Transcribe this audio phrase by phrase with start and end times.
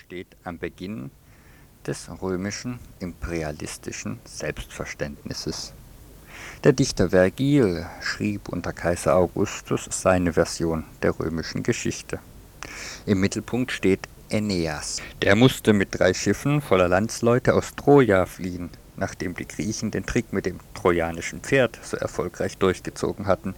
[0.00, 1.10] steht am Beginn
[1.86, 5.72] des römischen imperialistischen Selbstverständnisses.
[6.64, 12.18] Der Dichter Vergil schrieb unter Kaiser Augustus seine Version der römischen Geschichte.
[13.06, 15.02] Im Mittelpunkt steht Aeneas.
[15.22, 20.32] Der musste mit drei Schiffen voller Landsleute aus Troja fliehen, nachdem die Griechen den Trick
[20.32, 23.54] mit dem trojanischen Pferd so erfolgreich durchgezogen hatten.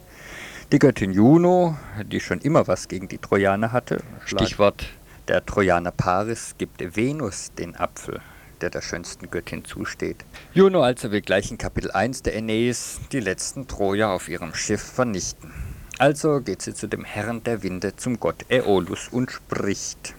[0.71, 4.85] Die Göttin Juno, die schon immer was gegen die Trojaner hatte, Stichwort
[5.27, 8.21] der Trojaner Paris, gibt Venus den Apfel,
[8.61, 10.25] der der schönsten Göttin zusteht.
[10.53, 14.81] Juno also will gleich in Kapitel 1 der Aeneis die letzten Troja auf ihrem Schiff
[14.81, 15.51] vernichten.
[15.99, 20.15] Also geht sie zu dem Herrn der Winde, zum Gott Äolus, und spricht.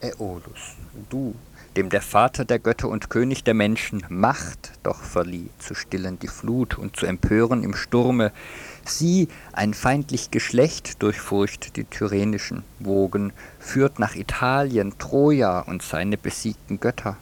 [0.00, 0.76] Äolus,
[1.10, 1.34] du,
[1.76, 6.28] dem der Vater der Götter und König der Menschen Macht doch verlieh, zu stillen die
[6.28, 8.32] Flut und zu empören im Sturme,
[8.88, 16.80] sie, ein feindlich Geschlecht, durchfurcht die tyrrhenischen Wogen, führt nach Italien Troja und seine besiegten
[16.80, 17.16] Götter.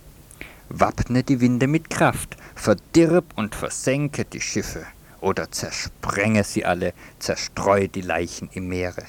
[0.69, 4.87] Wappne die Winde mit Kraft, verdirb und versenke die Schiffe,
[5.21, 9.05] oder zersprenge sie alle, zerstreu die Leichen im Meere.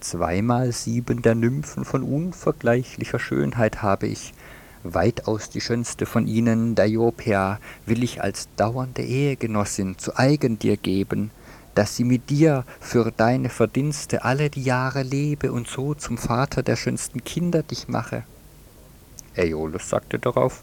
[0.00, 4.32] Zweimal sieben der Nymphen von unvergleichlicher Schönheit habe ich,
[4.82, 11.30] weitaus die schönste von ihnen, Deiopea, will ich als dauernde Ehegenossin zu eigen dir geben,
[11.80, 16.62] dass sie mit dir für deine Verdienste alle die Jahre lebe und so zum Vater
[16.62, 18.24] der schönsten Kinder dich mache.
[19.34, 20.62] Aeolus sagte darauf,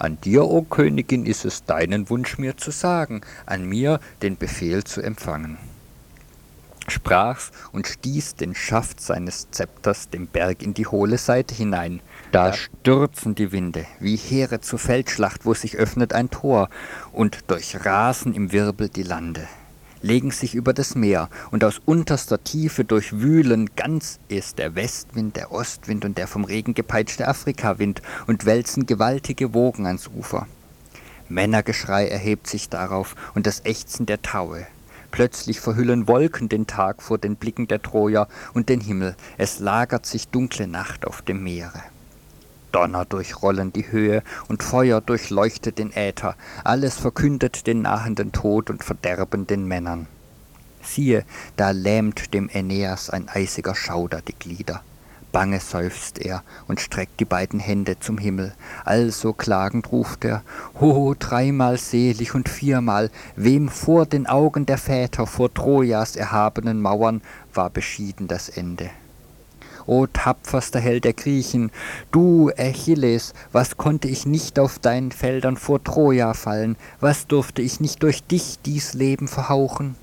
[0.00, 4.82] an dir, o Königin, ist es deinen Wunsch mir zu sagen, an mir den Befehl
[4.82, 5.56] zu empfangen
[6.88, 12.00] sprach's und stieß den Schaft seines Zepters dem Berg in die hohle Seite hinein.
[12.30, 16.68] Da stürzen die Winde, wie Heere zur Feldschlacht, wo sich öffnet ein Tor,
[17.12, 19.48] und durchrasen im Wirbel die Lande,
[20.06, 25.52] legen sich über das Meer, und aus unterster Tiefe durchwühlen ganz ist der Westwind, der
[25.52, 30.46] Ostwind und der vom Regen gepeitschte Afrikawind und wälzen gewaltige Wogen ans Ufer.
[31.28, 34.66] Männergeschrei erhebt sich darauf und das Ächzen der Taue,
[35.10, 40.04] Plötzlich verhüllen Wolken den Tag vor den Blicken der Troja und den Himmel, es lagert
[40.04, 41.82] sich dunkle Nacht auf dem Meere.
[42.72, 48.84] Donner durchrollen die Höhe und Feuer durchleuchtet den Äther, alles verkündet den nahenden Tod und
[48.84, 50.06] Verderben den Männern.
[50.82, 51.24] Siehe,
[51.56, 54.82] da lähmt dem Aeneas ein eisiger Schauder die Glieder.
[55.32, 58.54] Bange seufzt er und streckt die beiden Hände zum Himmel.
[58.84, 60.42] Also klagend ruft er,
[60.80, 67.20] Ho, dreimal selig und viermal, wem vor den Augen der Väter, vor Trojas erhabenen Mauern,
[67.52, 68.88] war beschieden das Ende.
[69.86, 71.70] O tapferster Held der Griechen,
[72.10, 77.78] du Achilles, was konnte ich nicht auf deinen Feldern vor Troja fallen, was durfte ich
[77.80, 79.94] nicht durch dich dies Leben verhauchen?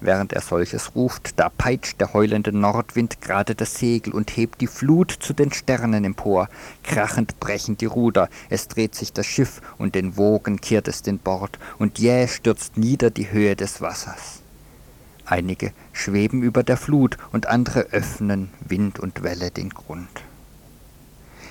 [0.00, 4.68] Während er solches ruft, da peitscht der heulende Nordwind gerade das Segel und hebt die
[4.68, 6.48] Flut zu den Sternen empor.
[6.84, 11.18] Krachend brechen die Ruder, es dreht sich das Schiff und den Wogen kehrt es den
[11.18, 14.42] Bord und jäh stürzt nieder die Höhe des Wassers.
[15.28, 20.08] Einige schweben über der Flut und andere öffnen Wind und Welle den Grund.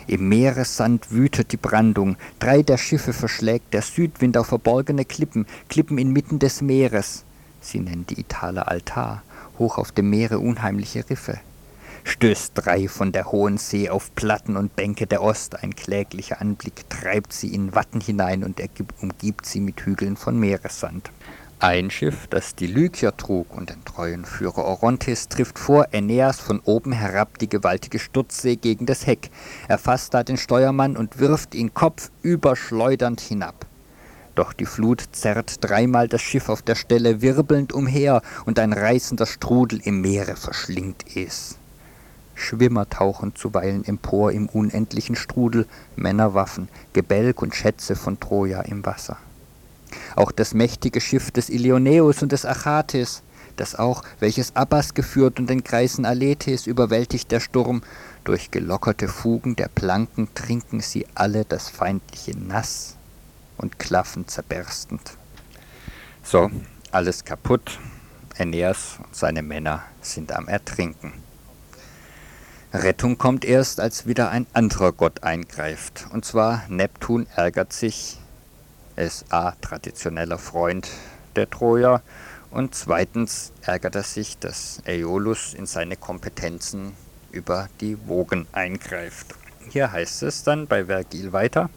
[0.07, 5.97] Im Meeressand wütet die Brandung, drei der Schiffe verschlägt der Südwind auf verborgene Klippen, Klippen
[5.97, 7.25] inmitten des Meeres
[7.67, 9.23] sie nennen die Italer Altar,
[9.59, 11.39] hoch auf dem Meere unheimliche Riffe.
[12.03, 16.89] Stößt drei von der hohen See auf Platten und Bänke der Ost, ein kläglicher Anblick
[16.89, 18.61] treibt sie in Watten hinein und
[19.01, 21.11] umgibt sie mit Hügeln von Meeressand.
[21.59, 26.59] Ein Schiff, das die Lykier trug und den treuen Führer Orontes, trifft vor Aeneas von
[26.59, 29.31] oben herab die gewaltige Sturzsee gegen das Heck.
[29.68, 33.66] Er fasst da den Steuermann und wirft ihn kopfüberschleudernd hinab.
[34.35, 39.25] Doch die Flut zerrt dreimal das Schiff auf der Stelle wirbelnd umher und ein reißender
[39.25, 41.57] Strudel im Meere verschlingt es.
[42.35, 49.18] Schwimmer tauchen zuweilen empor im unendlichen Strudel, Männerwaffen, Gebälk und Schätze von Troja im Wasser.
[50.17, 53.21] Auch das mächtige Schiff des Ilioneus und des Achates,
[53.56, 57.83] das auch, welches Abbas geführt und den Kreisen Aletes überwältigt der Sturm,
[58.24, 62.95] durch gelockerte Fugen der Planken trinken sie alle das feindliche Nass
[63.57, 65.01] und Klaffen zerberstend.
[66.24, 66.50] So,
[66.89, 67.77] alles kaputt.
[68.39, 71.13] Aeneas und seine Männer sind am Ertrinken.
[72.74, 76.07] Rettung kommt erst, als wieder ein anderer Gott eingreift.
[76.12, 78.18] Und zwar Neptun ärgert sich,
[78.97, 80.89] er ist A, traditioneller Freund
[81.35, 82.01] der Troja,
[82.49, 86.94] und zweitens ärgert er sich, dass Aeolus in seine Kompetenzen
[87.31, 89.35] über die Wogen eingreift.
[89.69, 91.69] Hier heißt es dann bei Vergil weiter,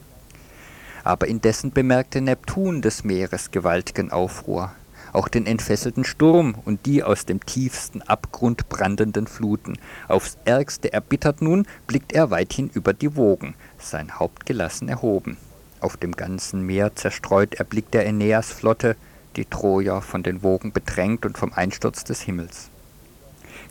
[1.03, 4.71] aber indessen bemerkte Neptun des Meeres gewaltigen Aufruhr.
[5.13, 9.77] auch den entfesselten Sturm und die aus dem tiefsten Abgrund brandenden Fluten.
[10.07, 15.37] Aufs Ärgste erbittert nun, blickt er weithin über die Wogen, sein Haupt gelassen erhoben.
[15.81, 18.95] Auf dem ganzen Meer zerstreut erblickt er Aeneas Flotte,
[19.35, 22.69] die Troja von den Wogen bedrängt und vom Einsturz des Himmels.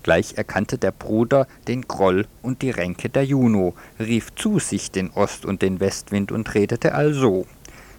[0.03, 5.11] Gleich erkannte der Bruder den Groll und die Ränke der Juno, rief zu sich den
[5.11, 7.47] Ost- und den Westwind und redete also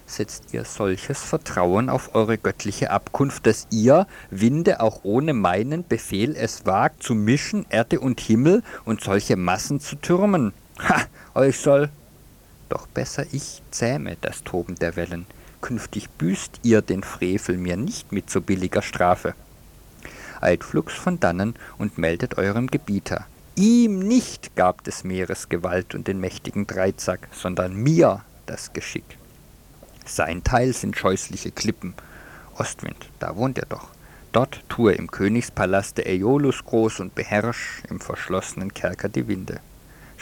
[0.06, 6.36] setzt ihr solches Vertrauen auf eure göttliche Abkunft, dass ihr, Winde, auch ohne meinen Befehl
[6.36, 10.52] es wagt, zu mischen Erde und Himmel und solche Massen zu türmen?
[10.80, 11.02] Ha,
[11.34, 11.88] euch soll.
[12.72, 15.26] Doch besser ich zähme das Toben der Wellen.
[15.60, 19.34] Künftig büßt ihr den Frevel mir nicht mit so billiger Strafe.
[20.40, 23.26] Eilt flugs von dannen und meldet eurem Gebieter.
[23.56, 29.18] Ihm nicht gab des Meeres Gewalt und den mächtigen Dreizack, sondern mir das Geschick.
[30.06, 31.92] Sein Teil sind scheußliche Klippen.
[32.56, 33.88] Ostwind, da wohnt er doch.
[34.32, 39.60] Dort tue im Königspalast der Aeolus groß und beherrsch im verschlossenen Kerker die Winde.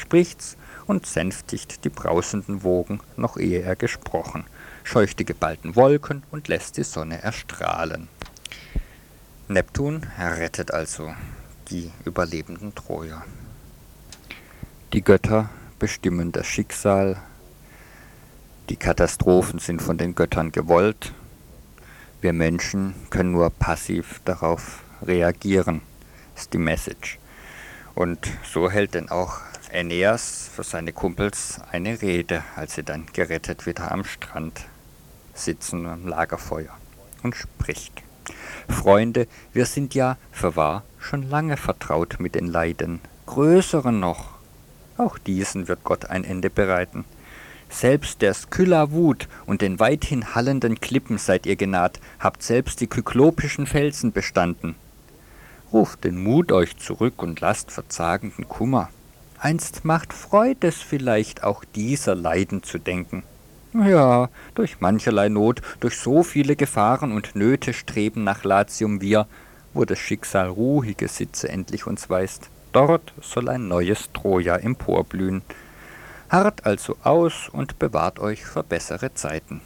[0.01, 0.57] Spricht's
[0.87, 4.45] und sänftigt die brausenden Wogen, noch ehe er gesprochen,
[4.83, 8.09] scheucht die geballten Wolken und lässt die Sonne erstrahlen.
[9.49, 11.13] Neptun rettet also
[11.69, 13.25] die überlebenden Trojer.
[14.93, 17.21] Die Götter bestimmen das Schicksal
[18.71, 21.13] die Katastrophen sind von den Göttern gewollt.
[22.21, 25.83] Wir Menschen können nur passiv darauf reagieren,
[26.37, 27.19] ist die Message.
[27.97, 29.41] Und so hält denn auch
[29.73, 34.67] Aeneas für seine Kumpels eine Rede, als sie dann gerettet wieder am Strand
[35.35, 36.77] sitzen am Lagerfeuer
[37.23, 38.03] und spricht.
[38.69, 44.31] Freunde, wir sind ja, für wahr, schon lange vertraut mit den Leiden, größeren noch.
[44.97, 47.05] Auch diesen wird Gott ein Ende bereiten.
[47.69, 52.89] Selbst der Skylla Wut und den weithin hallenden Klippen seid ihr genaht, habt selbst die
[52.89, 54.75] kyklopischen Felsen bestanden.
[55.73, 58.91] Ruft den Mut euch zurück und lasst verzagenden Kummer.
[59.43, 63.23] Einst macht Freud es vielleicht auch dieser Leiden zu denken.
[63.73, 69.27] Ja, durch mancherlei Not, durch so viele Gefahren und Nöte streben nach Latium wir,
[69.73, 72.51] wo das Schicksal ruhige Sitze endlich uns weist.
[72.73, 75.41] Dort soll ein neues Troja emporblühen,
[76.29, 79.63] Hart also aus und bewahrt euch für bessere Zeiten.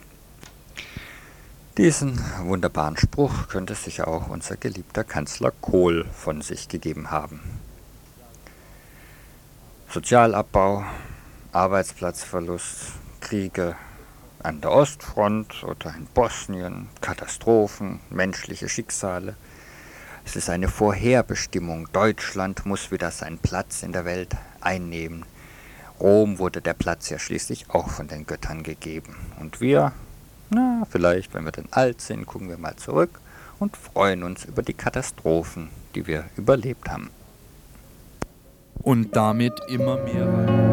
[1.77, 7.41] Diesen wunderbaren Spruch könnte sich auch unser geliebter Kanzler Kohl von sich gegeben haben.
[9.95, 10.83] Sozialabbau,
[11.53, 13.77] Arbeitsplatzverlust, Kriege
[14.43, 19.37] an der Ostfront oder in Bosnien, Katastrophen, menschliche Schicksale.
[20.25, 21.87] Es ist eine Vorherbestimmung.
[21.93, 25.23] Deutschland muss wieder seinen Platz in der Welt einnehmen.
[26.01, 29.15] Rom wurde der Platz ja schließlich auch von den Göttern gegeben.
[29.39, 29.93] Und wir,
[30.49, 33.21] na, vielleicht, wenn wir dann alt sind, gucken wir mal zurück
[33.59, 37.11] und freuen uns über die Katastrophen, die wir überlebt haben.
[38.83, 40.64] Und damit immer mehr.